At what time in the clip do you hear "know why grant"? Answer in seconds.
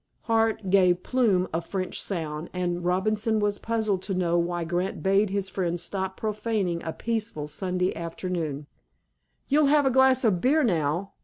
4.15-5.03